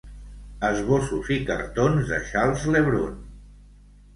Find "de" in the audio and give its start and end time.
2.13-2.19